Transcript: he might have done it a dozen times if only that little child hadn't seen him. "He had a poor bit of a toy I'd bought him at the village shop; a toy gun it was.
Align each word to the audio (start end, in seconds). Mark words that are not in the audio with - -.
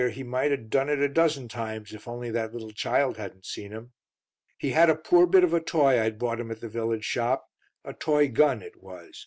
he 0.09 0.23
might 0.23 0.49
have 0.49 0.71
done 0.71 0.89
it 0.89 0.97
a 0.97 1.07
dozen 1.07 1.47
times 1.47 1.93
if 1.93 2.07
only 2.07 2.31
that 2.31 2.51
little 2.51 2.71
child 2.71 3.17
hadn't 3.17 3.45
seen 3.45 3.69
him. 3.71 3.91
"He 4.57 4.71
had 4.71 4.89
a 4.89 4.95
poor 4.95 5.27
bit 5.27 5.43
of 5.43 5.53
a 5.53 5.59
toy 5.61 6.01
I'd 6.01 6.17
bought 6.17 6.39
him 6.39 6.49
at 6.49 6.59
the 6.59 6.67
village 6.69 7.03
shop; 7.05 7.45
a 7.85 7.93
toy 7.93 8.27
gun 8.27 8.63
it 8.63 8.81
was. 8.81 9.19